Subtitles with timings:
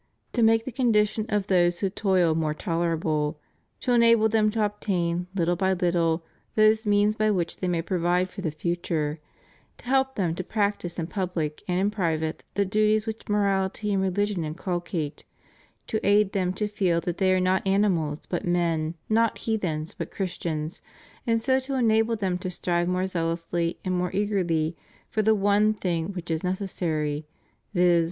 [0.33, 3.39] to make the condition of those who toil more tolerable;
[3.79, 8.27] to enable Vhem to obtain, Uttle by little, those means by which they may provide
[8.27, 9.19] for the future;
[9.77, 14.01] to help them to practise in public and in private the duties which morality and
[14.01, 15.23] religion inculcate;
[15.85, 20.09] to aid them to feel that they are not animals but men, not heathens but
[20.09, 20.81] Christians,
[21.27, 24.75] and so to enable them to strive more zealously and more eagerly
[25.11, 27.27] for the one thing which is necessary,
[27.75, 27.99] viz.